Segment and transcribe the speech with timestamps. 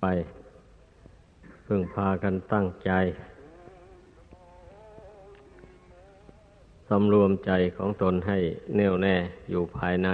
[0.00, 0.06] ไป
[1.66, 2.92] พึ่งพากันตั้งใจ
[6.88, 8.38] สำรวมใจของตนให้
[8.76, 9.16] แน่วแน่
[9.50, 10.08] อยู่ภายใน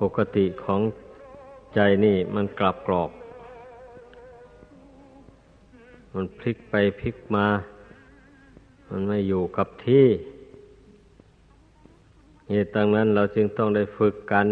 [0.00, 0.80] ปกติของ
[1.74, 3.10] ใจนี่มันกลับกรอก
[6.14, 7.46] มันพลิกไปพลิกมา
[8.90, 10.06] มันไม่อยู่กับที่
[12.48, 14.48] เหตุดังนั้นเราจึงต้องได้ฝึกกัน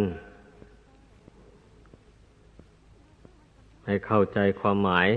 [3.86, 5.08] ให้เข้าใจความหมาย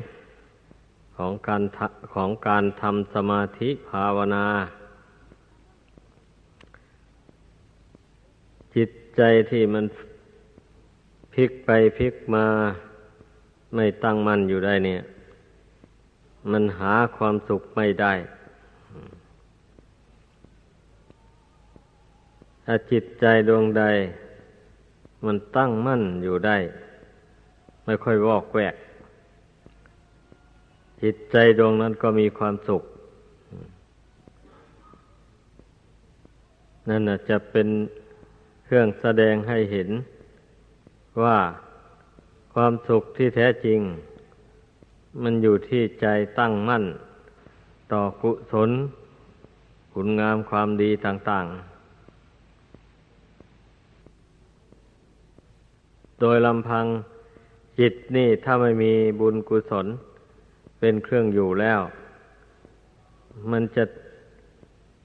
[1.16, 1.64] ของการ
[2.14, 4.46] ของการทำสมาธิภาวนา
[8.76, 9.86] จิตใจที่มัน
[11.34, 12.46] พลิกไปพลิกมา
[13.76, 15.02] ไม่ตั้งมั่นอยู่ได้เนี่ย
[16.52, 18.13] มันหาความสุขไม่ได้
[22.65, 23.84] ถ้าจิตใจดวงใด
[25.26, 26.58] มันตั้งมั่นอยู่ได้
[27.91, 28.76] ไม่ค่อยวอกแวก
[31.01, 32.84] จิตใจดวงนั้นก็มีความสุข
[36.87, 37.68] นั่นจะเป็น
[38.65, 39.90] เครื่องแสดงให้เห็น
[41.23, 41.37] ว่า
[42.54, 43.79] ความสุขที่แท้จริง
[45.24, 46.07] มันอยู่ที่ใจ
[46.40, 46.84] ตั้งมั่น
[47.91, 48.70] ต่อกุศล
[49.93, 51.46] คุณงามความดีต่าง
[56.09, 56.87] ๆโดยลำพัง
[57.80, 59.88] จิตนี่ถ้าไม่มีบุญกุศล
[60.80, 61.80] เป็นเครื่องอยู่แล้ว
[63.52, 63.84] มันจะ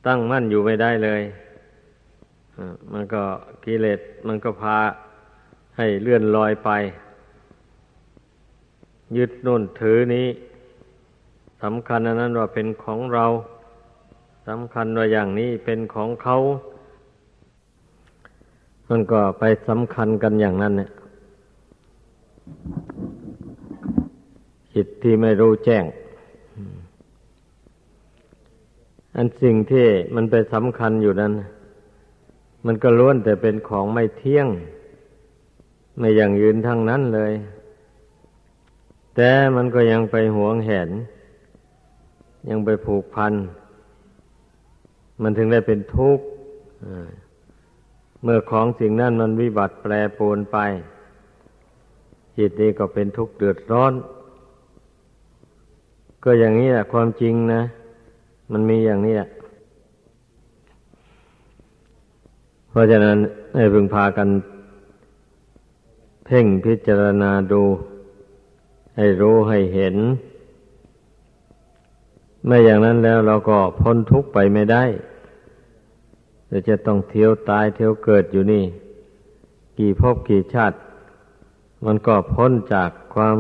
[0.07, 1.23] ตั้งมั่นอยู่ไม่ได้เลย
[2.93, 3.23] มันก็
[3.65, 4.77] กิเลสมันก็พา
[5.77, 6.71] ให้เลื่อนลอยไป
[9.17, 10.27] ยึดนุ่นถือนี้
[11.63, 13.27] สำคัญอันนั้นว่าเป็นของเรา
[14.49, 16.37] สำคัญว่าอย่างนี้เป็นของเขา
[18.89, 20.91] มันก็ไปสำคัญกันอย่างนั้นเนี่ย
[24.75, 25.85] จิตที่ไม่รู้แจ้ง
[29.17, 31.33] อันสิ่งที่มันไปสำคัญอยู่นั้น
[32.67, 34.49] มันก็ล้วนแต่เป็นของไม่เที่ยง
[35.99, 37.33] ไม่อย่างยืนทั้งนั้นเลย
[39.17, 40.89] แต่มันก็ยังไปหวงแหน
[42.49, 43.33] ยังไปผูกพัน
[45.23, 46.25] มันถึงได้เป็นทุกข์
[48.23, 50.59] เมื่อของสิ่งนั้นมันวิบัติแปรปรวนไป
[52.39, 53.93] จิตนี้ก็เป็นทุกข์เดือดร้อน
[56.25, 57.63] ก็อย่างนี้แหละความจริงนะ
[58.53, 59.29] มันมีอย่างนี้แหละ
[62.71, 63.17] เพราะฉะนั้น
[63.57, 64.29] ให้พึงพากัน
[66.25, 67.63] เพ่งพิจารณาดู
[68.97, 69.97] ให้รู้ให้เห็น
[72.47, 74.85] ไม่อย่างนั้นแล้วเราก็พ้นทุกข์ไปไม่ได้
[76.49, 78.65] เราจะต้องเที่ยวตายเที่ยวเกิดอยู่นี่
[79.79, 80.77] กี่ภพกี่ชาติ
[81.85, 83.37] มันก็พ้นจากความ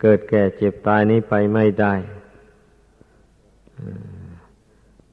[0.00, 1.94] เกิดแก่เจ็บตายนี้ไปไม่ได้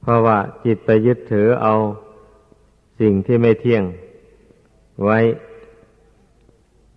[0.00, 1.74] เพราะว่าจิตไปยึดถือเอา
[3.00, 3.84] สิ่งที่ไม่เที่ยง
[5.04, 5.18] ไว้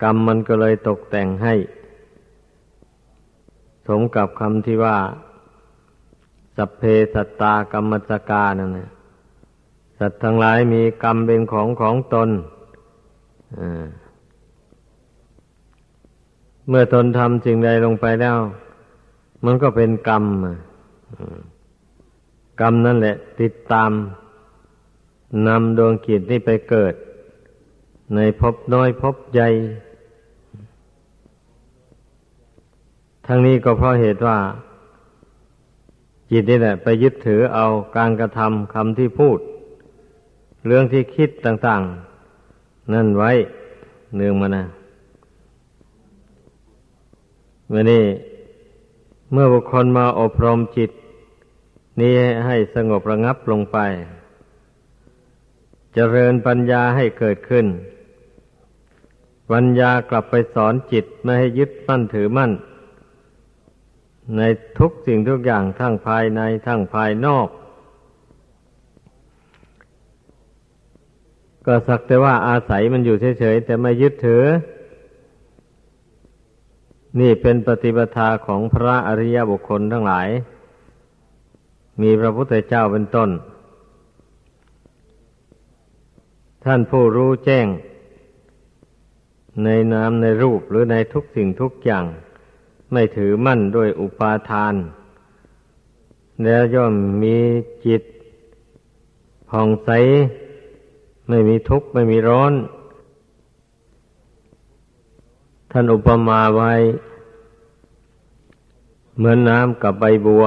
[0.04, 1.56] กรรมมันก็เลยตกแต่งให้
[3.88, 4.98] สมกับคำที่ว่า
[6.56, 6.84] สัพเพ
[7.14, 8.90] สัตตากรรมสกานั่นนะ
[9.98, 12.30] สัตว์ทั้งหลายมีกรรมเป็นของของตน
[13.60, 13.86] อ่า
[16.70, 18.38] เมื่อตนทำสิ่งใดลงไปแล้ว
[19.46, 20.26] มันก็เป็นกรรม
[22.62, 23.92] กรรมนั่นแหละ ติดตาม
[25.48, 26.94] นำดวงกิจนี้ไปเกิด
[28.16, 29.48] ในภพน้อยภพใหญ่
[33.28, 34.38] ทั้งนี้ก็เพราะเหตุว่า
[36.32, 37.66] จิตนี่แหละ ไปยึดถือเอา
[37.98, 39.40] การกระทำคำที่พูด
[40.66, 41.82] เรื่องที่คิดต่าง
[42.38, 43.32] ๆ นั่นไว้
[44.16, 44.66] เนื่องมานะ
[47.72, 48.06] เมื่อนี้
[49.32, 50.92] เมื่อบุคคลมาอบรมจิต
[52.02, 52.16] นี้
[52.46, 53.84] ให้สงบระงับลงไปจ
[55.94, 57.66] เจริญปัญญาให้เกิดขึ้น
[59.52, 62.52] ปัญญากลับไปสอนจิตไม่ให้ยึดมั่นถือมั่น
[64.38, 64.42] ใน
[64.80, 67.48] ทุกสิ่งทุกอย่างทั้งภายในทั้งภายนอก
[71.66, 74.44] ก็สักแต่ว่าอาศัยมันอยู่เฉยๆแต่ไม่ยึดถือ
[77.20, 80.30] นี่เป็นปฏิปทาของพระอริยบุคคลทั้งหลาย
[82.02, 83.30] มีพระพุทธเจ้าเป็นต้น
[86.66, 87.68] ท่านผู้รู้แจ้ง
[89.64, 92.06] ในนามในรูปหรือในทุกสิ่งทุกอย่าง
[92.92, 94.76] ไม่ถือมั่นด้วยอุปาทาน
[96.44, 97.38] แล้วย่อมมี
[97.86, 98.04] จิต
[99.50, 99.90] ผ่องใส
[101.30, 102.54] ไม่มีทุกข์ไม่มีร้อน
[105.72, 106.74] ท่านอุปมาไว้
[109.18, 110.46] เหมือนน้ำกับใบบัว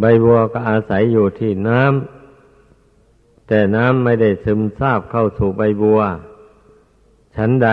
[0.00, 6.00] ใบบัวก็อาศัยอยู่ที่น้ำแต่น้ำไม่ได้ซึมซาบเข้าสู่ใบบัว
[7.36, 7.68] ฉันใด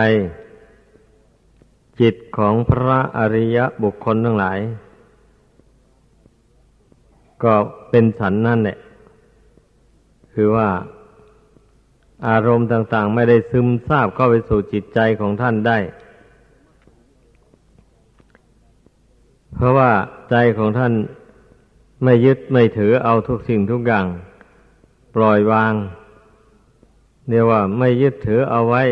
[2.00, 4.58] จิตของพระอริยบุคคลทั้งหลาย
[7.42, 7.54] ก็
[7.90, 8.78] เป็นฉันนั่นแหละ
[10.32, 10.68] คือว่า
[12.28, 15.78] อารมณ์ต่างๆ ไม่ได้ซึมซาบเข้าไปสู่จิตใจของท่านได้
[19.54, 19.90] เพราะว่า
[20.30, 20.92] ใจของท่าน
[22.04, 24.06] ไม่ยึดไม่ถือเอาทุกสิ่งทุกอย่าง
[25.14, 25.74] ปล่อยวาง
[27.28, 28.82] เรียกว่าไม่ยึดถือเอาไว้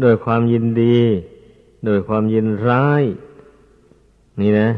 [0.00, 0.98] โดยความยินดี
[1.86, 3.02] โดยความยินร้าย
[4.40, 4.70] นี่นะ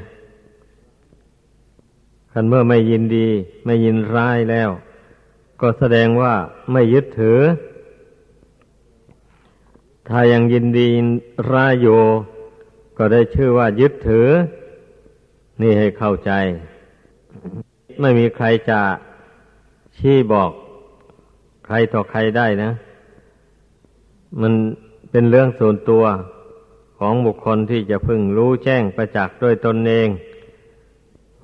[2.33, 3.27] คันเมื่อไม่ยินดี
[3.65, 4.71] ไม่ยินร้ายแล้ว
[5.61, 6.35] ก็แสดงว่า
[6.73, 7.41] ไม่ยึดถือ
[10.09, 10.89] ถ้ายังยินดี
[11.53, 12.01] ร้ายอยู่
[12.99, 14.29] ก็ได้ชื่อว่ายึดถือ
[15.63, 16.31] นี่ให้เข้าใจ
[18.01, 18.81] ไม่มีใครจะ
[19.97, 20.51] ชี้บอก
[21.67, 22.71] ใครต่อใครได้นะ
[24.41, 24.53] มัน
[25.11, 26.05] เป็นเรื่องส่วนตัว
[26.99, 30.09] ของบุคคลที่จะพึงรู้แจ้งประจักษ์ด้วยตนเอง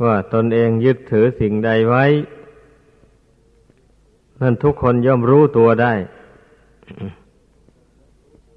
[0.04, 2.04] ว่าตนเองยึดถือสิ่งใดไว้
[4.40, 5.92] นั่นทุกคนย่อมรู้ตัวได้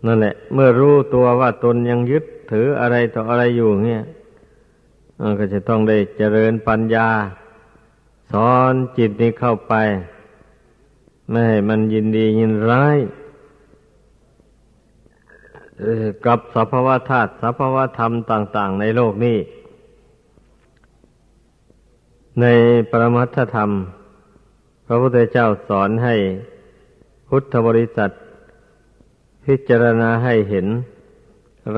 [0.05, 4.03] นั่นแหละ เมื่อรู้ตัวว่าตนยังยึดถืออะไรต่ออะไรอยู่เนี่ย
[5.39, 7.09] ก็จะต้องได้เจริญปัญญา
[8.31, 9.73] สอนจิตนี้เข้าไป
[11.29, 12.97] ไม่ให้มันยินดียินร้าย
[16.25, 19.37] กับสภาวะธาตุสภาวะธรรมต่าง ๆ ในโลกนี้
[22.41, 22.45] ใน
[22.89, 23.69] ปรมัตถธรรม
[24.87, 26.15] พระพุทธเจ้าสอนให้
[27.29, 28.09] พุทธบริษัท
[29.45, 30.65] พิจารณาให้เห็น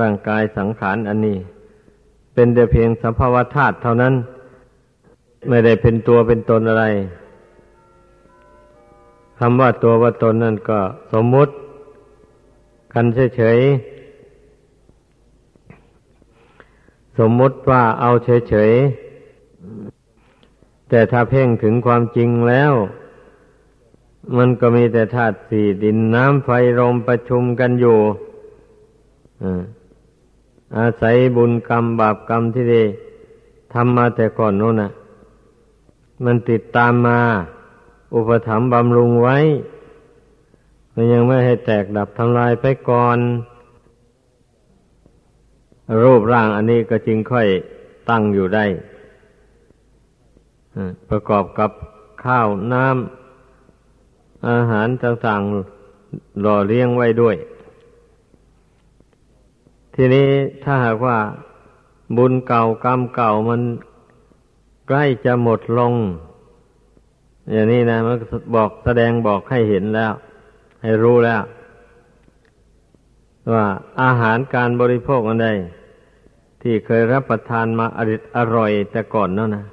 [0.00, 1.38] ร่างกายสังขารอันนี้
[2.34, 4.14] เป็นแต่เพียงสภาวธาตุเท่านั้น
[5.48, 6.84] ไม่ได้เป็นตัวเป็นตนอะไร
[9.38, 10.80] คำว่าตัวว่าตนนั่นก็
[11.12, 11.52] สมมุติ
[12.92, 13.06] กัน
[13.36, 19.05] เฉยๆสมมุติว่าเอาเฉยๆ
[20.88, 22.72] แต่ถ้าเพ่งถึงความจริงแล้ว
[24.36, 27.98] มันก็มีแต่ธาตุสี่ดินน้ำไฟลมประชุมกันอยู่
[30.78, 32.82] อาศัยบุญกรรมบาปกรรมที่ได้
[33.74, 34.90] ทำมาแต่ก่อนโน้นน่ะ
[36.24, 37.20] มันติดตามมา
[38.14, 39.38] อุปถัมภ์บำรุงไว้
[40.94, 43.18] มันยังไม่ให้แตกดับทำลายไปก่อน
[46.02, 47.46] รูปร่างอันนี้ก็จึงค่อย
[48.10, 48.64] ตั้งอยู่ได้
[51.10, 51.70] ประกอบกับ
[52.24, 57.36] ข้าวน้ำอาหารต่างๆหล่อเลี้ยงไว้ด้วย
[59.94, 60.28] ทีนี้
[60.64, 61.18] ถ้าหากว่า
[62.16, 63.60] บุญเก่ากรรมเก่ามัน
[64.88, 65.94] ใกล้จะหมดลง
[67.50, 68.16] อย่างนี้นะมัน
[68.54, 70.12] บอกแสดงบอกให้เห็นแล้ว
[70.82, 71.42] ให้รู้แล้ว
[73.52, 73.66] ว่า
[74.02, 75.48] อาหารการบริโภคอันใด
[76.62, 79.66] ที่เคยรับประทานมาอริดอร่อยแต่ก่อนนั่นนะ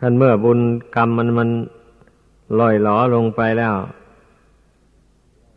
[0.00, 0.60] คันเมื่อบุญ
[0.96, 1.50] กรรมมันมัน
[2.58, 3.74] ลอยหลอลงไปแล้ว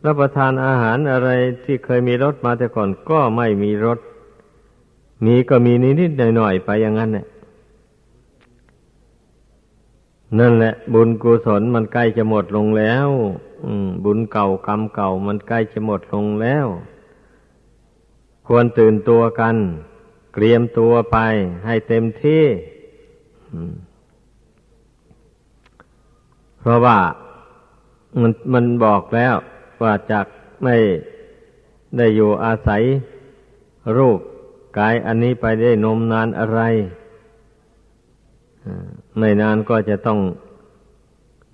[0.04, 1.30] รับประทานอาหารอะไร
[1.64, 3.98] ที่เคยมีรสมาแต่ก่อนก็ไม่มีรส
[5.24, 7.26] มีก็มีนิดๆหน่อยๆไปอย่างนั้นเนี่ย
[10.38, 13.08] นั่นแหละ บุญกุศลมันใกล้จะหมดลงแล้ว
[14.04, 16.66] บุญเก่ากรรมเก่ามันใกล้จะหมดลงแล้ว
[18.46, 19.56] ควรตื่นตัวกัน
[20.34, 21.16] เตรียมตัวไป
[21.66, 22.44] ให้เต็มที่
[26.60, 26.98] เพราะว่า
[28.20, 29.34] มันมันบอกแล้ว
[29.82, 30.26] ว่าจาก
[30.64, 30.76] ไม่
[31.96, 32.82] ได้อยู่อาศัย
[33.96, 34.18] รูป
[34.78, 36.60] กายอันนี้ไปได้นมนานอะไร
[39.18, 40.20] ไม่นานก็จะต้อง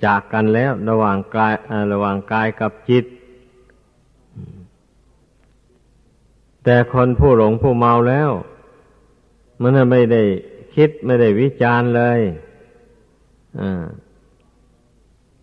[0.05, 1.55] จากกันแล้ว ระหว่างกาย
[1.93, 3.05] ระหว่างกายกับจิต
[6.65, 8.31] แต่คนผู้หลงผู้เมาแล้ว
[9.61, 10.23] มันไม่ได้
[10.75, 12.21] คิดไม่ได้วิจารณ์เลย
[13.61, 13.85] อ่า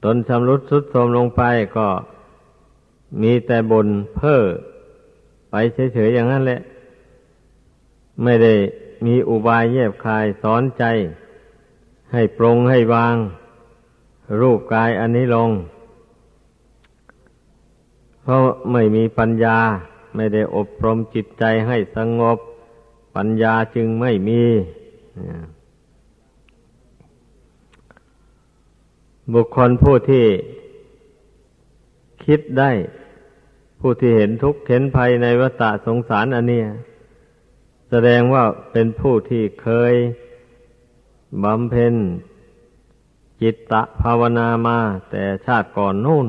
[0.03, 1.41] ตนชำรุดสุดโทมลงไป
[1.77, 1.87] ก็
[3.21, 4.41] มีแต่บนเพ้อ
[5.49, 5.55] ไป
[5.93, 6.61] เฉยๆอย่างนั้นแหละ
[8.23, 8.53] ไม่ได้
[9.05, 10.83] มีอุบายแยบคายสอนใจ
[12.13, 13.15] ให้ปรงให้วาง
[14.39, 15.49] รูปกายอันนี้ลง
[18.23, 18.41] เพราะ
[18.71, 19.57] ไม่มีปัญญา
[20.15, 22.37] ไม่ได้อบรมจิตใจให้สงบ
[23.15, 24.41] ปัญญาจึงไม่มี
[29.31, 30.25] บุคคลผู้ที่
[32.25, 32.71] คิดได้
[33.79, 36.67] ผู้ที่เห็นทุกข์เห็นภัยในวัฏสงสารอันเนี้ย
[37.89, 39.93] แสดงว่าเป็นผู้ที่เคย
[41.43, 41.93] บำเพ็ญ
[43.41, 44.79] จิตตะภาวนามา
[45.11, 46.27] แต่ชาติก่อนนู่น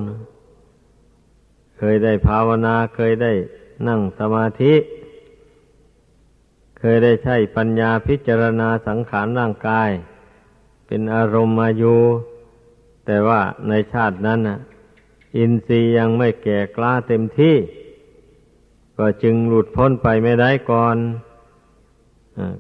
[1.78, 3.32] เคยได้ภาวนาเคยได้
[3.88, 4.74] นั่งสมาธิ
[6.78, 9.90] เคยได้ใช้ปัญญาพิจารณาสังขารร่างกาย
[10.86, 11.98] เป็นอารมณ์มาอยู่
[13.06, 14.58] แต่ว่าในชาตินั้นน่ะ
[15.36, 17.56] อินทรีย์ยังไม่แก่กล้าเต็มที่
[18.98, 20.96] ก็จึงหลุดพ้นไปไม่ได้ก่อน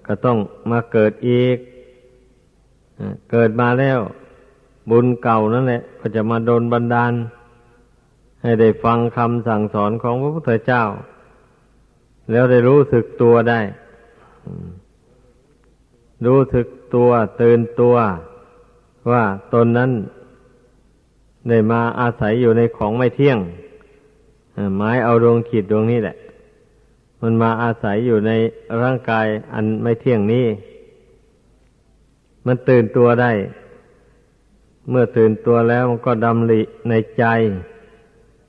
[0.06, 0.38] ก็ต้อง
[0.70, 1.58] มาเกิดอีก
[3.30, 3.98] เกิดมาแล้ว
[4.90, 7.12] บุญเก่านั่นแหละ ก็จะมาโดนบันดาล
[8.42, 10.84] ให้ได้ฟังคำสั่งสอนของพระพุทธเจ้า
[12.30, 13.60] แล้วได้รู้สึกตัวได้
[16.26, 17.10] รู้สึกตัว
[17.40, 17.96] ตื่นตัว
[19.10, 19.24] ว่า
[19.54, 19.90] ตนนั้น
[21.48, 23.38] ได้มาอาศัยอยู่ในของไม่เที่ยง
[24.76, 26.16] หมายเอาดวงขีดดวงนี้แหละ
[27.22, 28.32] มันมาอาศัยอยู่ใน
[28.82, 30.46] ร่างกายอันไม่เที่ยงนี้
[32.46, 33.32] มันตื่นตัวได้
[34.90, 37.24] เมื่อตื่นตัวแล้วมันก็ดำริในใจ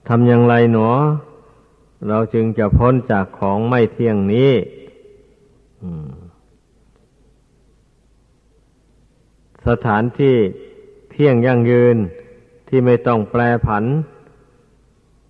[0.08, 0.92] ทำอย่างไรหนอ
[2.08, 4.52] เราจึงจะพ้นจากของไม่เที่ยงนี้
[9.68, 10.36] สถานที่
[11.12, 11.98] เที่ยงยั่งยืน
[12.78, 13.86] ที่ไม่ต้องแปรผัน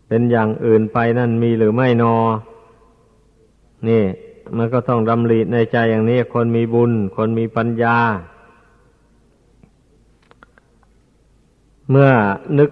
[0.08, 2.16] เป็นอย่างอื่นไปนั่นมีหรือไม่นอ
[3.88, 4.04] นี่
[4.58, 7.98] มันก็ต้องดำริในใจอย่างนี้ คนมีบุญ คนมีปัญญา
[11.90, 12.12] เมื่อ
[12.60, 12.72] นึก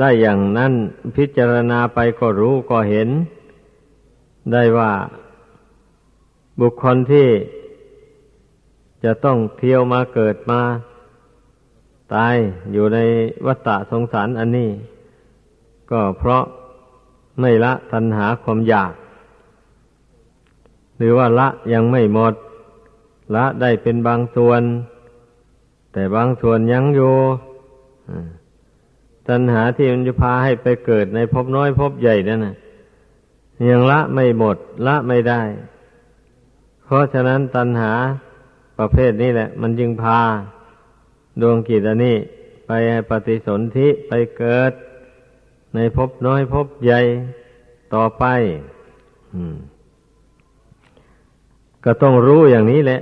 [0.00, 0.72] ได้อย่างนั้น
[1.16, 3.08] พิจารณาไปก็รู้ก็เห็น
[4.52, 4.92] ได้ว่า
[6.60, 7.28] บุคคลที่
[9.04, 10.62] จะต้องเที่ยวมาเกิดมา
[12.14, 12.36] ตาย
[12.72, 12.98] อยู่ใน
[13.46, 14.70] วัฏฏะสงสารอันนี้
[15.90, 16.42] ก็เพราะ
[17.40, 18.92] ไม่ละตัณหาความอยาก
[20.98, 22.34] หรือว่าละยังไม่หมด
[23.34, 24.62] ละได้เป็นบางส่วน
[25.92, 27.14] แต่บางส่วนยังอยู่
[29.28, 32.56] ตัณหาที่มันจะพาให้ไปเกิดในภพน้อยภพใหญ่นั่นนะ
[33.70, 35.42] ยังละไม่หมด ละไม่ได้
[36.84, 37.92] เพราะฉะนั้นตัณหา
[38.78, 40.20] ประเภทนี้แหละ มันจึงพา
[41.40, 42.16] ดวงกิจอันนี้
[42.66, 42.70] ไป
[43.10, 44.72] ปฏิสนธิไปเกิด
[45.74, 47.00] ในภพน้อยภพใหญ่
[47.94, 48.24] ต่อไป
[49.34, 49.36] อ
[51.84, 53.00] ก็ต้องรู้อย่างนี้แหละ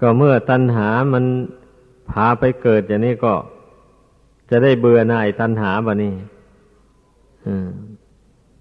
[0.00, 1.24] ก็เมื่อตัณหามัน
[2.10, 3.34] พาไปเกิดอย่างนี้ก็
[4.50, 6.14] จะได้เบื่อหน่ายตัณหาบะนี้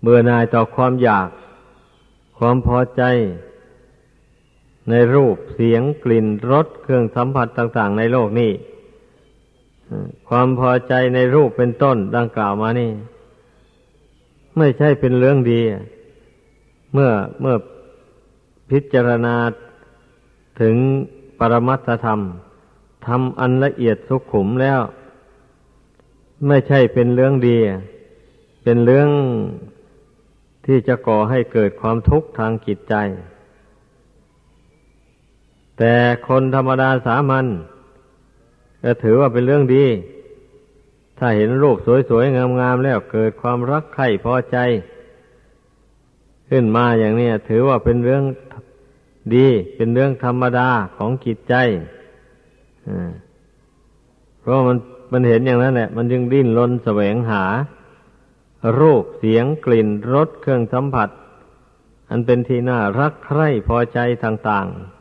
[0.01, 1.29] เบื่อหน่ายต่อความอยาก
[2.37, 3.03] ความพอใจ
[4.89, 8.51] ในรูปเสียงกลิ่นรสเครื่องสัมผัสต่าง ๆ ในโลกนี้
[10.29, 12.91] ความพอใจในรูปเป็นต้นดังกล่าวมานี่
[14.57, 15.61] ไม่ใช่เป็นเรื่องดี
[16.93, 17.55] เมื่อเมื่อ
[18.69, 19.35] พิจารณา
[20.61, 20.75] ถึง
[21.39, 22.19] ปรมัตธรรม
[23.07, 24.79] ทำอันละเอียดสุขุมแล้ว
[26.47, 27.57] ไม่ใช่เป็นเรื่องดี
[28.63, 29.09] เป็นเรื่อง
[30.65, 32.95] ที่จะก่อให้เกิดความทุกข์ทางจิตใจ
[35.77, 35.93] แต่
[36.27, 37.45] คนธรรมดาสามัญ
[38.83, 39.85] ก็ถือว่าเป็นเรื่องดี
[41.17, 41.77] ถ้าเห็นรูป
[42.09, 44.57] สวยๆ งามๆ แล้วเกิดความรักใคร่พอใจ
[46.49, 48.23] ขึ้นมาอย่างนี้ถือว่าเป็นเรื่อง
[49.35, 51.53] ดี เป็นเรื่องธรรมดาของจิตใจ
[54.41, 54.77] เพราะมัน
[55.11, 57.43] มันเห็นอย่างนั้นแหละ มันจึงดิ้นรนแสวงหา
[58.79, 61.09] รูปเสียงกลิ่นรสเครื่องสัมผัส
[62.09, 64.96] อันเป็นที่น่ารักใคร่พอใจต่าง ๆ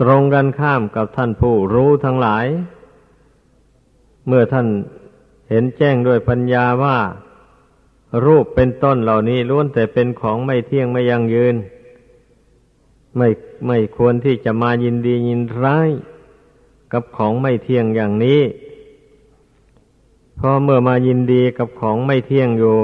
[0.00, 2.46] ตรงกันข้ามกับท่านผู้รู้ทั้งหลาย
[4.26, 4.66] เมื่อท่าน
[5.48, 6.98] เห็นแจ้งด้วยปัญญาว่า
[8.24, 11.56] รูปเป็นต้นเหล่านี้ล้วนแต่เป็นของไม่เที่ยงไม่ยั่งยืน
[13.16, 13.28] ไม่
[13.66, 15.88] ไม่ควรที่จะมายินดียินร้าย
[16.92, 18.40] กับของไม่เที่ยงอย่างนี้
[20.38, 22.76] พราะเมื่อมายินดีกับของไม่เที่ยงอยู่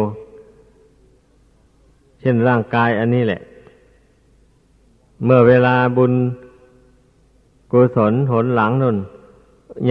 [2.20, 3.40] เช่นร่างกายอันนี้แหละ
[5.24, 6.12] เมื่อเวลาบุญ
[7.72, 8.96] กุศลหนหลังนน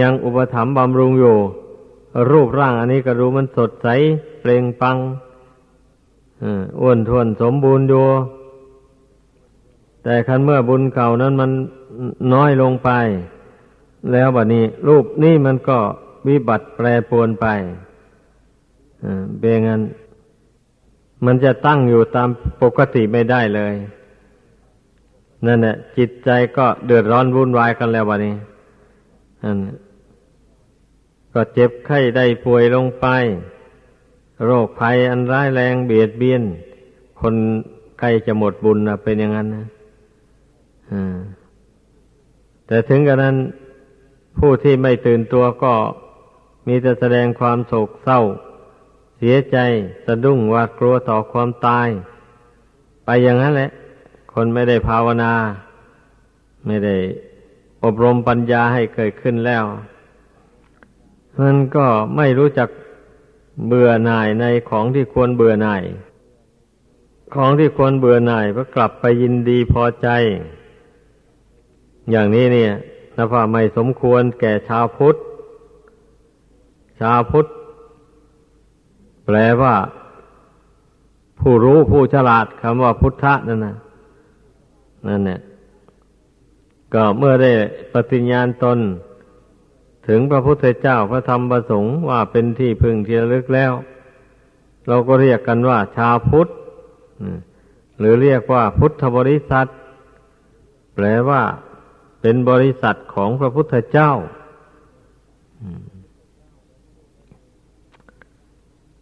[0.00, 1.36] ยังอุปถัมภ์บำรุงอยู่
[2.30, 3.88] รูปร่างอันนี้ก็รู้มันสดใส
[4.40, 4.96] เปล่งปัง
[6.80, 8.06] อ้วนทวนสมบูรณ์อยู่
[10.02, 11.50] แต่คันเมื่อบุญเก่านั้นมัน
[12.32, 12.90] น้อยลงไป
[14.12, 15.78] แล้วบัดนี้ รูปนี่มันก็
[16.28, 17.46] วิบัติแปรปรวนไป
[19.40, 19.80] เบงัน
[21.24, 22.28] มันจะตั้งอยู่ตาม
[22.62, 23.74] ปกติไม่ได้เลย
[25.46, 28.34] นั่นแหละจิตใจก็เดือดร้อนวุ่นวายกันแล้ววันนี้
[31.32, 33.06] ก็เจ็บไข้ได้ป่วยลงไป
[34.44, 36.42] โรคภัยอันร้ายแรงเบียดเบียน
[37.20, 37.34] คน
[37.98, 39.66] ใกล้จะหมดบุญนะเป็นอย่างนั้นนะ
[42.66, 43.36] แต่ถึงกระนั้น
[44.38, 45.74] ผู้ที่ไม่ตื่นตัวก็
[46.66, 48.20] มีแต่แสดงความโศกเศร้า
[49.16, 49.56] เสียใจ
[50.06, 51.88] สะดุ้งหวาดกลัวต่อความตาย
[53.04, 53.70] ไปอย่างนั้นแหละ
[54.32, 55.32] คนไม่ได้ภาวนา
[56.66, 56.96] ไม่ได้
[57.84, 59.64] อบรมปัญญาให้เกิดขึ้นแล้ว
[61.40, 61.86] มันก็
[62.16, 62.68] ไม่รู้จัก
[63.66, 65.82] เบื่อหน่ายในของที่ควรเบื่อหน่าย
[67.34, 70.08] ของที่ควรเบื่อหน่ายก็กลับไปยินดีพอใจ
[72.10, 72.72] อย่างนี้เนี่ย
[73.16, 75.16] นับว่าไม่สมควรแก่ชาวพุทธ
[77.00, 77.46] ชาวพุทธ
[79.24, 79.74] แปลว่า
[81.40, 83.76] ผู้รู้ผู้ฉลาดคำว่าพุทธะนั่นนะ
[85.08, 85.40] นั่นเนี่ย
[86.94, 87.52] ก็เมื่อได้
[87.92, 88.78] ปฏิญญาณตน
[90.08, 93.72] ถึงพระพุทธเจ้าพระธรรมประสงค์ว่าเป็นที่พึ่งที่ระลึกแล้ว
[94.88, 96.48] เราก็เรียกกันว่า ชาวพุทธ
[97.98, 99.68] หรือเรียกว่าพุทธบริษัท
[100.94, 101.42] แปลว่า
[102.20, 104.12] เป็นบริษัทของพระพุทธเจ้า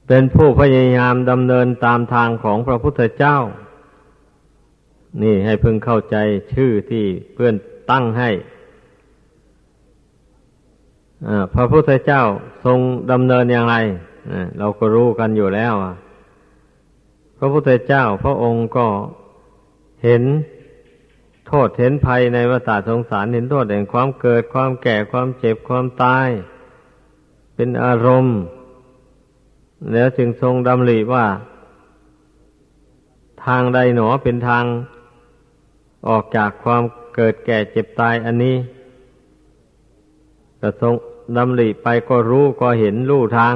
[0.07, 3.39] เป็นผู้พยายามดำเนินตามทางของพระพุทธเจ้า
[5.23, 6.17] นี่ให้เพึงเข้าใจ
[6.55, 7.55] ชื่อที่เพื่อน
[7.91, 8.31] ตั้งให้
[11.55, 12.23] พระพุทธเจ้า
[12.65, 12.79] ทรง
[13.13, 13.77] ดำเนินอย่างไร
[14.59, 15.75] เราก็รู้กันอยู่แล้ว
[17.39, 18.87] พระพุทธเจ้าพระองค์ก็
[20.05, 20.23] เห็น
[21.47, 26.29] โทษเห็นภัยในวัฏสงสารเห็นโทษแห่งความเกิดความแก่ความเจ็บความตาย
[27.55, 28.37] เป็นอารมณ์
[29.93, 31.27] แล้วจึงทรงดำริว่า
[33.45, 34.65] ทางใดหนอเป็นทาง
[36.09, 36.83] ออกจากความ
[37.15, 38.57] เกิดแก่เจ็บตายอันนี้
[40.61, 40.95] ก็ทรง
[41.37, 43.55] ดำริไปก็รู้ก็เห็นรู้ทาง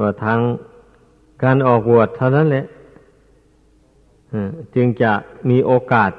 [0.00, 0.38] ว่าทาง
[1.42, 2.66] การออกบวชเท่านั้นแหละ
[4.74, 5.12] จึงจะ
[5.50, 6.10] มีโอกาส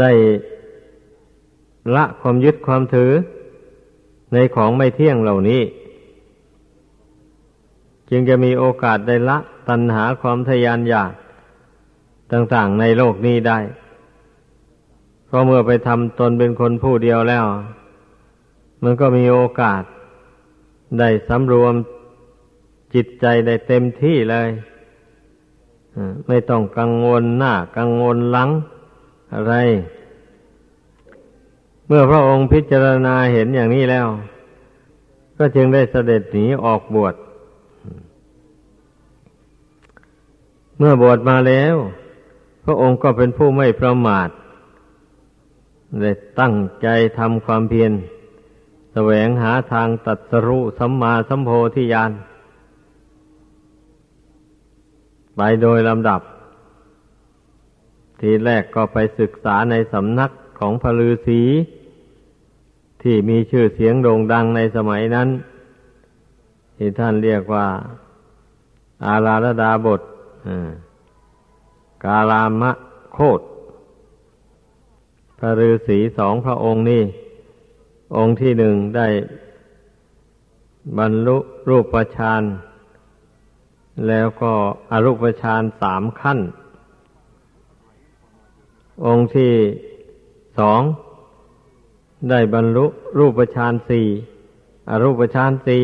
[0.00, 0.10] ได้
[1.94, 3.12] ละความยึดความถือ
[4.32, 5.62] ในของไม่เที่ยงเหล่านี้
[8.10, 11.12] จึงจะมีโอกาสได้ละตัณหาความทยานอยาก
[12.32, 13.58] ต่างๆในโลกนี้ได้
[15.26, 17.46] เพราะเมื่อไปทำตนเป็นคนผู้เดียวแล้ว
[18.82, 19.82] มันก็มีโอกาส
[20.98, 21.74] ได้สำรวม
[22.94, 24.48] จิตใจได้เต็มที่เลย
[26.28, 28.50] ไม่ต้องกังวลหน้า กังวลหลัง
[29.34, 29.54] อะไร
[31.86, 34.06] เมื่อพระองค์พิจารณาเห็นอย่างนี้แล้ว
[35.38, 37.14] ก็จึงได้เสด็จหนีออกบวช
[40.78, 41.76] เมื่อบวชมาแล้ว
[42.64, 44.28] พระองค์ก็เป็นผู้ไม่ประมาท
[46.00, 47.92] ได้ตั้งใจทำความเพียร
[48.92, 52.10] แสวงหาทางตัดสรุสัมมาสัมโพธิญาณ
[55.36, 56.20] ไปโดยลำดับ
[58.20, 61.42] ทีแรกก็ไปศึกษาในสำนักของพระฤาษี
[63.02, 65.28] ที่มีชื่อเสียงโด่งดังในสมัยนั้น
[66.76, 67.66] ที่ท่านเรียกว่า
[69.06, 70.00] อาราธดาบท
[72.04, 72.70] กาลามะ
[73.12, 73.40] โคต
[75.38, 77.02] พระฤาษีสองพระองค์นี่
[78.16, 79.08] องค์ที่หนึ่งได้
[80.98, 81.36] บรรลุ
[81.68, 82.42] รูปฌาน
[84.06, 84.52] แล้วก็
[84.90, 86.38] อรูปฌานสามขั้น
[89.06, 89.52] องค์ที่
[90.58, 90.80] สอง
[92.30, 92.86] ได้บรรลุ
[93.18, 94.06] รูปฌานสี่
[94.90, 95.82] อรูปฌานสี่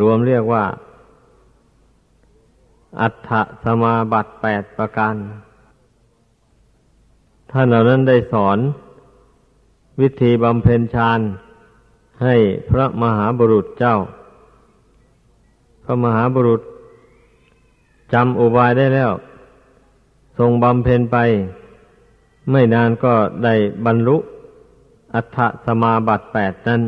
[0.00, 0.64] รวมเรียกว่า
[3.00, 3.30] อัฏฐ
[3.64, 5.14] สมาบัติแปดประการ
[7.50, 8.58] ท่านเหล่านั้นได้สอน
[10.00, 11.20] วิธีบำเพ็ญฌาน
[12.22, 12.36] ให้
[12.70, 13.96] พระมหาบุรุษเจ้า
[15.84, 16.62] พระมหาบุรุษ
[18.12, 19.10] จำอุบายได้แล้ว
[20.38, 21.16] ทรงบำเพ็ญไป
[22.50, 23.54] ไม่นานก็ได้
[23.86, 24.16] บรรลุ
[25.14, 26.82] อัฏฐสมาบัติแปดนั้น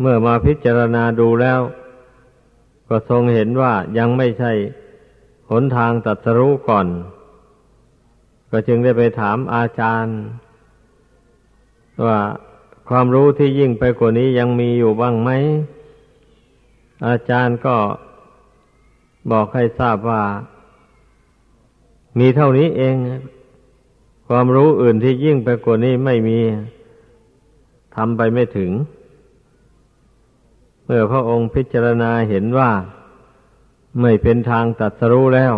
[0.00, 1.60] เมื่อมาพิจารณาดูแล้ว
[2.88, 4.52] ก็ทรงเห็นว่ายังไม่ใช่
[5.50, 6.86] หนทางตัดสรู้ก่อน
[8.50, 10.16] ก็จึงได้ไปถามอาจารย์
[12.04, 12.18] ว่า
[12.88, 15.30] ความรู้ที่ยิ่งไปกว่านี้ยังมีอยู่บ้างไหม
[17.06, 17.76] อาจารย์ก็
[19.30, 20.22] บอกให้ทราบว่า
[22.18, 22.94] มีเท่านี้เอง
[24.28, 26.38] ความรู้อื่นที่ยิ่งไปกว่านี้ไม่มี
[27.96, 28.70] ทำไปไม่ถึง
[30.88, 32.70] เมื่อพระองค์พิจารณาเห็นว่า
[34.00, 35.54] ไม่เป็นทางตัดสรู้แล้ว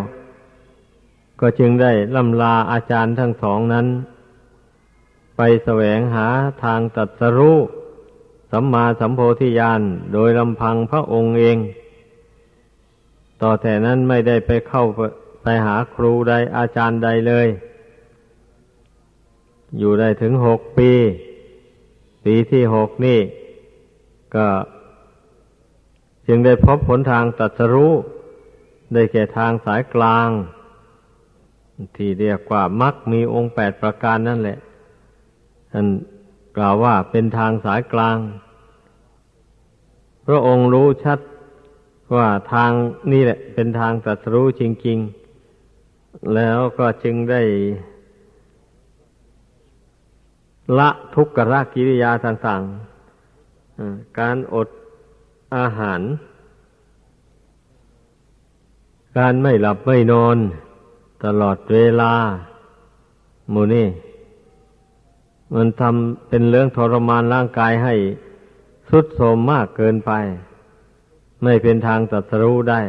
[1.41, 3.87] ก็จึงได้ลำลาอาจารย์ทั้งสองนั้น
[5.37, 6.29] ไปแสวงหา
[6.65, 7.59] ทางตัดสรู้
[8.53, 9.81] สัมมาสัมโพธิญาณ
[10.13, 11.59] โดยลำพังพระองค์เอง
[13.43, 14.85] ต่อแต่นั้นไม่ได้ไปเข้า
[15.43, 17.49] ไปหาครูใดอาจารย์ใดเลย
[19.79, 20.91] อยู่ได้ถึงหกปี
[22.25, 23.21] ปีที่หกนี่
[24.37, 24.47] ก็
[26.29, 27.93] จึงได้พบผลทางตัดสรู้
[28.95, 30.29] ได้แก่ทางสายกลาง
[31.97, 34.59] ที่เรียกว่ามักมีองค์แปดประการนั่นแหละ
[35.73, 35.87] ท่าน
[36.57, 38.17] กล่าวว่าเป็นทางสายกลาง
[40.27, 41.19] พระองค์รู้ชัด
[42.17, 42.71] ว่าทาง
[43.13, 44.99] นี่แหละ เป็นทางตัดรู้จริง
[45.65, 47.43] ๆ แล้วก็จึงได้
[50.79, 54.69] ละทุกขรกิริยาต่างๆการอด
[55.57, 56.01] อาหาร
[59.17, 60.37] การไม่หลับไม่นอน
[61.25, 62.13] ตลอดเวลา
[63.51, 63.89] โมนี่
[65.55, 67.95] มันทำเป็นเรื่องทรมานร่างกายให้
[68.89, 70.13] สุดโทมมากเกินไป
[71.43, 72.81] ไม่เป็นทางตัดสู้ได้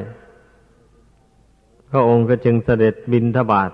[1.90, 3.72] พระองค์ก็จึงเสด็จบินทบาท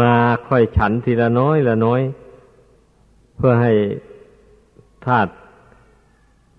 [0.00, 0.12] มา
[0.48, 2.00] ค่อยฉันทีละน้อยละน้อย
[3.36, 3.72] เพื่อให้
[5.06, 5.30] ธาตุ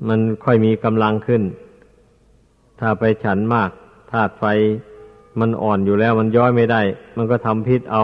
[0.07, 1.41] มันค่อยมีกำลังขึ้น
[2.79, 3.69] ถ้าไปฉันมาก
[4.11, 4.43] ธาตุไฟ
[5.39, 6.81] มันอ่อนอยู่แล้วมันย้อยไม่ได้
[7.17, 8.03] มันก็ทำพิษเอา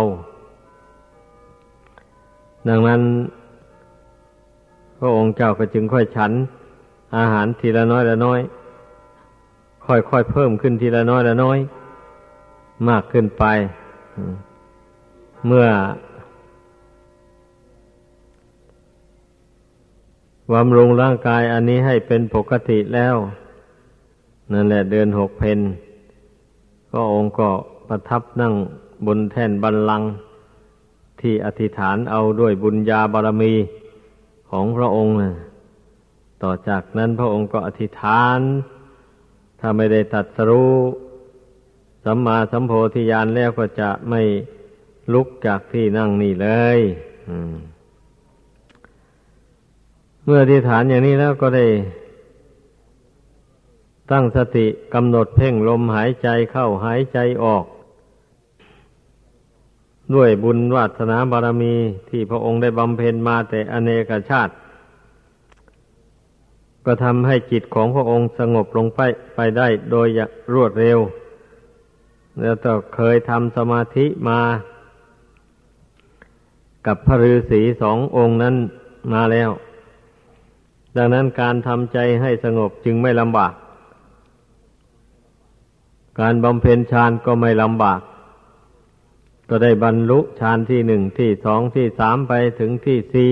[2.69, 3.01] ดังนั้น
[4.99, 6.31] พระองค์เจ้าก็จึงค่อยฉัน
[7.17, 8.39] อาหารทีละน้อยละน้อย
[9.85, 11.57] ค่อยๆเพิ่มขึ้นทีละน้อยละน้อย
[12.89, 13.43] มากขึ้นไป
[15.45, 15.67] เมื่อ
[20.53, 23.15] บำรุงร่างกายอันนี้ให้เป็นปกติแล้ว
[24.51, 25.59] นั่นแหละเดือนหกเพน
[26.91, 27.49] ก็องค์ก็
[27.87, 28.53] ประทับนั่ง
[29.05, 30.03] บนแท่นบันลัง
[31.21, 33.53] ที่อธิษฐานเอาด้วยบุญญาบารมี
[34.49, 35.13] ของพระองค์
[36.43, 38.39] ต่อจากนั้นพระองค์ก็อธิษฐาน
[39.59, 40.75] ถ้าไม่ได้ตัดสรู้
[42.05, 44.21] สัมมาสัมโพธิญาณแล้วก็จะไม่
[45.13, 46.79] ลุกจากที่นั่งนี่เลย
[50.29, 51.65] เมื่ออธิษฐานอย่างนี้แล้วก็ได้
[54.11, 57.65] ตั้งสติกำหนดเพ่งลมหายใจเข้าหายใจออก
[60.15, 61.75] ด้วยบุญวาสนาบารมี
[62.09, 64.53] ที่พระองค์ได้บำเพ็ญมาแต่อเนกชาติ
[66.85, 68.99] ก็ทำให้จิตของพระองค์สงบลงไป
[69.35, 70.07] ไปได้โดย
[70.53, 70.99] รวดเร็ว
[72.41, 74.39] แล้วก็เคยทำสมาธิมา
[76.87, 78.55] กับพระฤาษีสององค์นั้น
[79.15, 79.51] มาแล้ว
[80.95, 83.53] ดังนั้นการทำใจให้สงบจึงไม่ลำบาก
[86.19, 88.01] การบำเพ็ญฌานก็ไม่ลำบาก
[89.49, 93.31] ก็ได้บรรลุฌานที่หนึ่งที่สองที่สามไปถึงที่สี่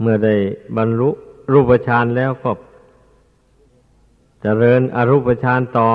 [0.00, 0.34] เมื่อได้
[0.76, 1.10] บรรลุ
[1.52, 2.56] รูปฌานแล้วก็จ
[4.42, 5.90] เจริญอรูปฌานต่อ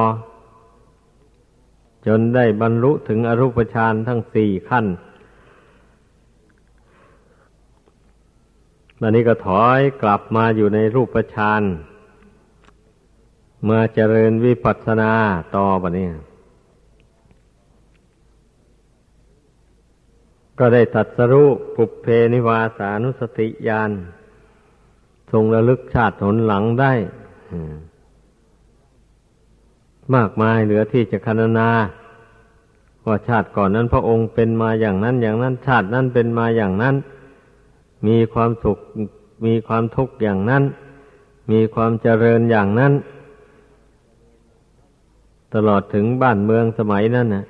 [2.07, 4.85] จนได้บรรลุถึงอรูปฌานทั้งสี่ขั้น
[9.01, 11.63] วันนี้ก็ถอยกลับมาอยู่ในรูปฌาน
[13.69, 15.11] มาเจริญวิปัสสนา
[15.55, 16.13] ต่อปเนี่ย
[20.59, 23.91] ก็ได้ตัดสรุปุเพนิวาสานุสติญาณ
[25.31, 26.93] ทรงระลึกชาติหนหลังได้
[30.15, 31.69] มากมายเหลือที่จะคณนา
[33.07, 36.95] ว่าชาติก่อนนั้นพระองค์เป็นมาอย่างนั้น อย่างนั้น ชาตินั้นเป็นมาอย่างนั้น
[38.07, 38.77] มีความสุข
[39.45, 40.63] มีความทุกข์อย่างนั้น
[41.51, 42.93] มีความเจริญอย่างนั้น
[45.53, 47.45] ตลอดถึงบ้านเมืองสมัยนั้นนะ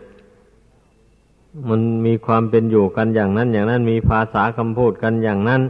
[1.70, 5.62] มันมีความเป็นอยู่กันอย่างนั้น อย่างนั้น มีภาษาคำพูดกันอย่างนั้น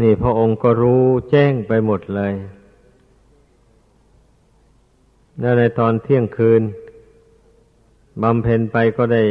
[0.00, 2.34] นี่พระองค์ก็รู้แจ้งไปหมดเลย
[5.40, 6.62] แล้วในตอนเที่ยงคืน
[8.22, 9.24] บำเพ็ญไปก็ได้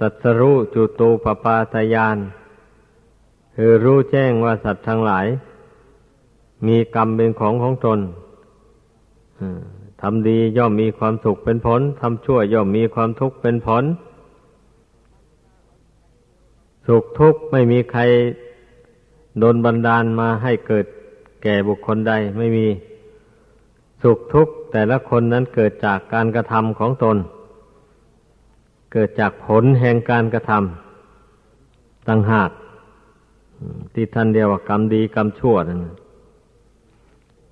[0.00, 2.18] ตัดสรู้จุตูปปาตยาน
[3.56, 5.26] คือรู้แจ้งว่าสัตว์ทั้งหลาย
[6.66, 7.98] มีกรรมเป็นของของตน
[10.00, 13.84] ทำดีย่อมมีความสุขเป็นผลทำชั่วย่อมมีความทุกข์เป็นผล
[16.86, 18.02] สุขทุกข์ไม่มีใคร
[19.38, 20.86] โดนบันดาลมาให้เกิด
[21.42, 22.66] แก่บุคคลใดไม่มี
[24.02, 27.16] สุขทุกข์แต่ละคนนั้นเกิดจากการกระทำของตน
[28.92, 32.50] เกิดจากผลแห่งการกระทำต่างหาก
[33.94, 35.80] ที่ท่านเดียวว่ากรรมดีกรรมชั่วนั่น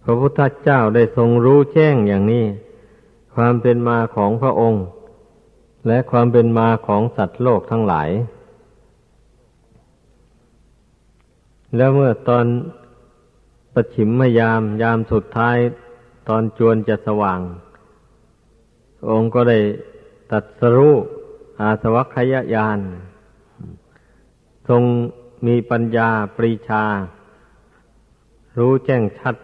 [0.04, 2.44] พระพุทธเจ้าได้ทรงรู้แจ้งอย่างนี้
[3.34, 4.84] ความเป็นมาของพระองค์
[5.86, 8.10] และความเป็นมาของสัตว์โลกทั้งหลาย
[11.76, 12.46] แล้วเมื่อตอน
[13.74, 15.56] ประชิมมยามยามสุดท้าย
[16.28, 17.40] ตอนจวนจะสว่าง
[19.10, 19.58] องค์ก็ได้
[20.32, 20.94] ตัดสรู้
[21.60, 22.78] อาสวัคยญาณ
[24.68, 24.82] ทรง
[25.46, 26.84] มีปัญญาปรีชา
[28.58, 29.36] รู้แจ้งชัด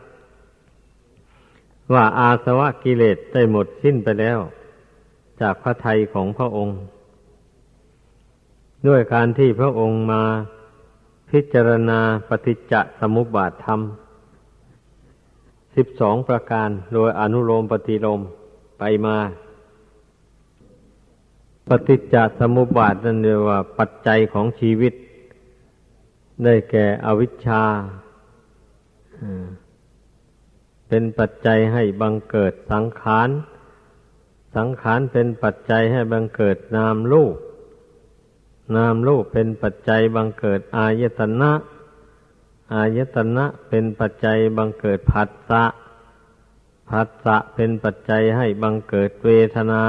[1.92, 4.38] ว่าอาสวะกิเลสได้หมดสิ้นไปแล้ว
[5.40, 6.78] จากพระทัยของพระองค์
[8.88, 10.22] ด้วยการที่พระองค์มา
[11.30, 13.80] พิจารณาปฏิจจสมุปบาทธรรม
[15.76, 18.20] สิบสองประการโดยอนุโลมปฏิโลม
[18.78, 19.16] ไปมา
[21.68, 24.92] ปฏิจจสมุปบาทนั่นเรียกว่าปัจจัยของชีวิต
[26.44, 27.62] ได้แก่อวิชชา
[30.88, 33.28] เป็นปัจจัยให้บังเกิดสังขาร
[34.56, 37.36] สังขารเป็นปัจจัยให้บังเกิดนามรูป
[38.76, 41.52] นามรูปเป็นปัจจัยบังเกิดอายตนะ
[42.74, 45.64] อายตนะเป็นปัจจัยบังเกิดผัสสะ
[46.90, 49.84] ผัสสะเป็นปัจจัยให้บังเกิดเวทนา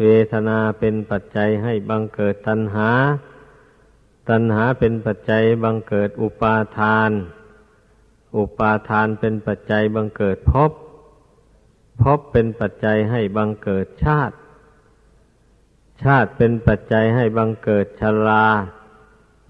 [0.00, 2.90] เวทนาเป็นปัจจัยให้บังเกิดตัณหา
[4.28, 7.10] ตัณหาเป็นปัจจัยบังเกิดอุปาทาน
[8.36, 10.72] อุปาทานเป็นปัจจัยบังเกิดภพ
[12.02, 14.34] ภพเป็นปัจจัยให้บังเกิดชาติ
[16.02, 18.46] ชาติเป็นปัจจัยให้บังเกิดชรา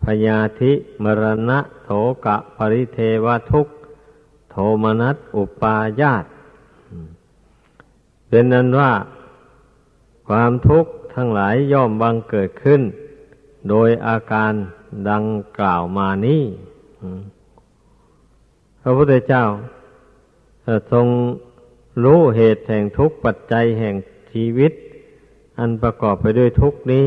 [0.04, 1.90] พยาธิ มรณะ โถ
[2.24, 3.66] กะ ปริเทวทุก
[4.50, 6.24] โทมนัส อุปาญาต
[8.28, 8.92] เป็นนั้นว่า
[10.28, 12.82] ความทุกข์ทั้งหลายย่อมบังเกิดขึ้น
[13.68, 14.52] โดยอาการ
[15.10, 15.24] ดัง
[15.58, 16.42] กล่าวมานี้
[18.82, 19.44] พระพุทธเจ้า
[20.92, 21.06] ทรง
[22.04, 23.94] รู้เหตุแห่งทุกข์ปัจจัยแห่ง
[24.32, 24.72] ชีวิต
[25.58, 27.06] อันประกอบไปด้วยทุกนี้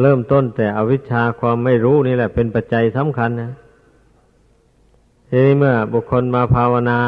[0.00, 3.52] เริ่มต้นแต่อวิชชาความไม่รู้นี่แหละ เป็นปัจจัยสำคัญนะ
[5.28, 7.00] ทีนี้เมื่อบุคคลมาภาวนา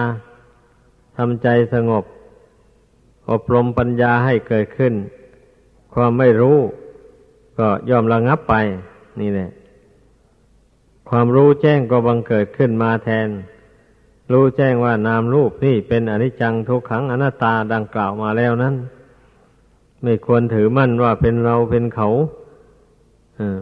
[1.17, 2.05] ทำใจสงบ
[3.31, 4.95] อบรมปัญญาให้เกิดขึ้น
[5.95, 6.59] ความไม่รู้
[7.59, 8.55] ก็ยอมระงับไป
[9.21, 9.51] นี่แหละ
[11.11, 13.29] ความรู้แจ้งก็บังเกิดขึ้นมาแทน
[14.33, 18.75] รู้แจ้งว่านามรูปนี่เป็นอนิจจังทุกขังอนัตตาดังกล่าวมาแล้วนั้น
[20.03, 22.09] ไม่ควรถือมั่นว่าเป็นเราเป็นเขา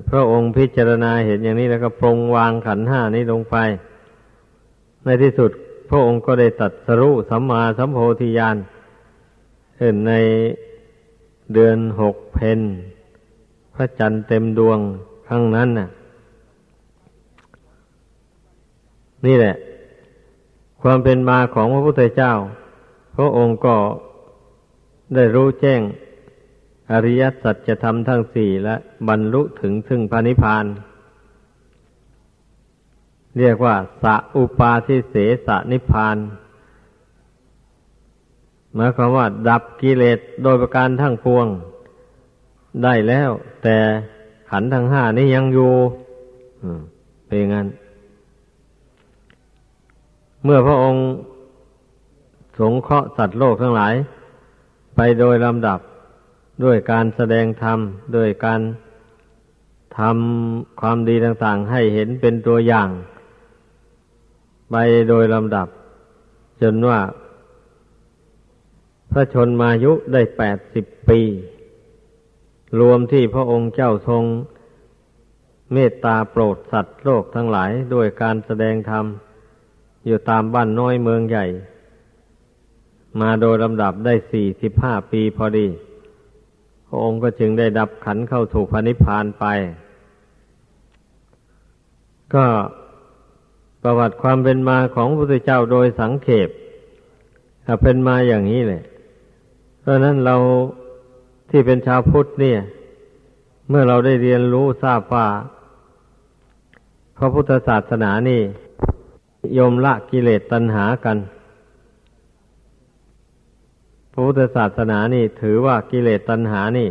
[0.09, 3.57] พระองค์พิจารณาเห็นอย่างนี้แล้วก็ปรงวางขันห้านี้ลงไป
[5.05, 5.51] ในที่สุด
[5.89, 8.57] พระองค์ก็ได้ตัดสรุสัมมาสัมโพธิญาณ
[9.79, 10.15] เห็นใน
[11.55, 12.61] เดือนหกเพน
[13.81, 14.79] ระจันทร์เต็มดวง
[15.29, 15.89] ครั้งนั้นน่ะ
[19.27, 19.55] นี่แหละ
[20.83, 22.33] ความเป็นมาของพระพุทธเจ้า
[23.17, 23.77] พระองค์ก็
[25.15, 25.81] ได้รู้แจ้ง
[26.91, 28.77] อริยสัจธรรมทั้งสี่และ
[29.09, 30.65] บรรลุถึงซึ่งพระนิพพาน
[33.39, 35.15] เรียกว่าสัอุปาทิเส
[35.47, 36.17] สนิพพาน
[38.75, 41.47] หมายความว่า ดับกิเลสโดยประการทั้งปวง
[42.85, 43.31] ได้แล้ว
[43.63, 43.77] แต่
[44.51, 45.73] ขันทั้งห้านี้ยังอยู่
[47.27, 47.67] เป็นงั้น
[50.45, 51.05] เมื่อพระองค์
[52.59, 53.95] สงเคราะห์สัตว์โลกทั้งหลาย
[54.97, 55.81] ไปโดยลำดับ
[56.65, 57.79] ด้วยการแสดงธรรม
[58.17, 58.61] ด้วยการ
[59.99, 62.89] ทำความดีต่างๆ ให้เห็นเป็นตัวอย่าง
[64.71, 64.77] ไป
[65.09, 65.69] โดยลำดับ
[66.63, 67.01] จนว่า
[69.13, 71.21] พระชนมายุได้แปดสิบปี
[72.79, 74.25] รวมที่พระองค์เจ้าทรง
[75.73, 79.05] เมตตาโปรดสัตว์โลกทั้งหลายด้วยการแสดงธรรม
[80.07, 81.47] อยู่ตามบ้านน้อยเมืองใหญ่
[83.21, 85.67] มาโดยลำดับได้สี่สิบห้าปีพอดี
[86.87, 89.45] พระองค์ก็จึงได้ดับขันเข้าถูกพระนิพพานไป
[92.35, 92.47] ก็
[93.83, 96.49] ประวัติความเป็นมาของพระพุทธเจ้าโดยสังเขป
[97.65, 98.83] ถ้าเป็นมาอย่างนี้เลย
[99.81, 100.37] เพราะนั้นเรา
[101.51, 102.59] ที่เป็นชาวพุทธเนี่ย
[103.69, 105.29] เมื่อเราได้เรียนรู้ทราบว่า
[107.19, 108.43] พระพุทธศาสนานี่
[109.59, 111.19] ยมละกิเลสตัณหากัน
[114.13, 116.89] พระพุทธศาสนานี่ถือว่ากิเลสตัณหานี่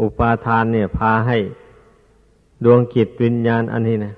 [0.00, 1.38] อุปาทานเนี่ยพาให้
[2.64, 4.14] ดวงจิตวิญญาณอันนี้นะ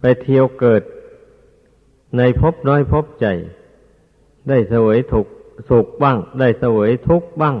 [0.00, 0.82] ไปเที่ยวเกิด
[2.16, 3.34] ในภพน้อยภพใหญ่
[4.48, 5.26] ได้เสวยถูก
[5.70, 7.56] สุขบ้าง ได้เสวยทุกข์บ้าง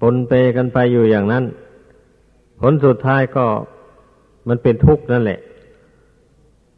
[0.00, 1.44] ปนเปกันไปอยู่อย่างนั้น
[2.60, 3.46] ผลสุดท้ายก็
[4.48, 5.40] มันเป็นทุกข์นั่นแหละ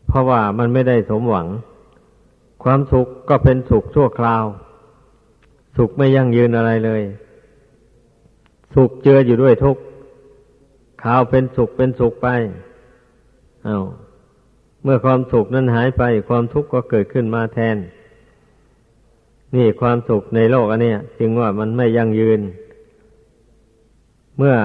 [0.07, 1.47] เพราะว่ามันไม่ได้สมหวัง
[2.65, 4.45] ความสุขก็เป็นสุขชั่วคราว
[5.77, 7.03] สุขไม่ยั่งยืนอะไรเลย
[8.75, 9.83] สุขเจืออยู่ด้วยทุกข์
[11.03, 12.29] ข่าวเป็นสุขเป็นสุขไป
[13.65, 13.79] เอา
[14.83, 17.77] เมื่อความสุขนั้นหายไป ความทุกข์ก็เกิดขึ้นมาแทน
[19.55, 22.41] นี่ความสุขในโลกอันนี้จึงว่ามันไม่ยั่งยืน
[24.39, 24.57] เมื่อ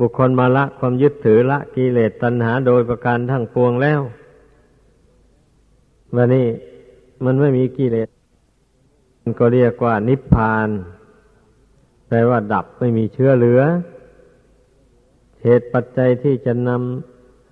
[0.00, 4.00] บุคคลมาละความยึดถือละกิเลสตัณหาโดยประการทั้งปวงแล้ว
[6.14, 6.46] วันนี้
[7.24, 8.08] มันไม่มีกิเลส
[9.22, 10.68] มันก็เรียกว่านิพพาน
[12.08, 13.62] แปลว่าดับไม่มีเชื้อเหลือ
[15.42, 16.70] เหตุปัจจัยที่จะน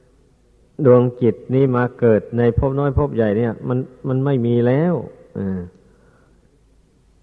[0.03, 4.95] ำดวงจิตนี้มาเกิดในภพน้อยภพใหญ่เนี่ย มันมันไม่มีแล้ว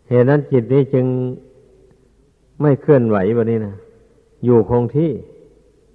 [0.08, 1.06] เหตุนั้นจิตนี้จึง
[2.62, 3.76] ไม่เคลื่อนไหวแบบนี้นะ
[4.46, 5.12] อยู่คงที่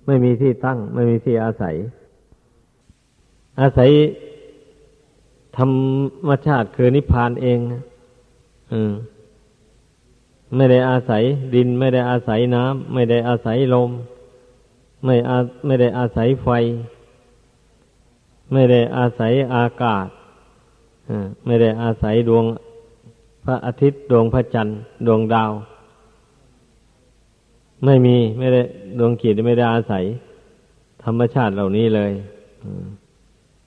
[0.07, 1.75] ไม่มีที่ตั้ง ไม่มีที่อาศัย
[3.61, 3.91] อาศัย
[5.57, 5.71] ธรร
[6.29, 7.59] มชาติคือนิพพานเอง
[8.73, 8.93] อืม
[10.57, 11.23] ไม่ได้อาศัย
[11.55, 13.91] ดิน ไม่ได้อาศัยน้ำไม่ได้อาศัยลม
[15.05, 16.49] ไม่อาไม่ได้อาศัยไฟ
[18.53, 20.09] ไม่ได้อาศัยอากาศ
[21.47, 22.45] ไม่ได้อาศัยดวง
[23.45, 25.53] พระอาทิตย์ดวงพระจันทร์ดวงดาว
[27.85, 28.63] ไม่มีไม่ได้
[28.99, 30.05] ดวงขีดไม่ได้อาศัย
[31.05, 32.13] ธรรมชาติเหล่านี้เลย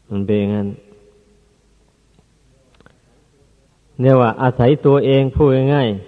[0.10, 0.68] มันเป็นอย่างนั้น
[4.00, 6.00] เนี่ยว่า อาศัยตัวเองพูดง่ายๆ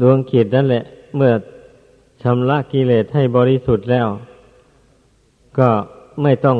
[0.00, 0.84] ดวงขีดนั่นแหละ
[1.16, 1.32] เมื่อ
[2.22, 4.08] ชำระกิเลสให้บริสุทธิ์แล้ว
[5.58, 5.68] ก็
[6.22, 6.56] ไม่ต้อง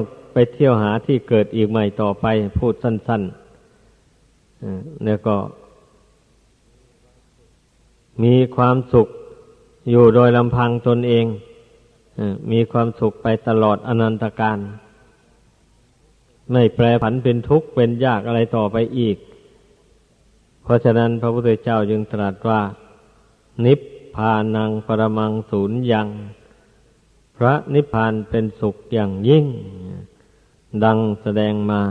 [0.52, 2.26] เที่ยวหาที่เกิดอีกใหม่ต่อไป
[2.58, 5.36] พูดสั้นๆแล้วก็
[8.22, 9.08] มีความสุข
[9.90, 11.26] อยู่โดยลำพังตนเอง
[12.52, 14.58] มีความสุขไปตลอดอนันตการ
[16.52, 19.16] ไม่แปรผันเป็นทุกข์เป็นยากอะไรต่อไปอีก
[20.62, 22.60] เพราะฉะนั้นพระพุทธเจ้าจึงตรัสว่า
[23.64, 23.80] นิพ
[24.16, 26.08] พานังปรมังศูนย์ยัง
[27.36, 29.46] พระนิพพานเป็นสุขอย่างยิ่ง
[30.84, 31.82] ดังแสดงมา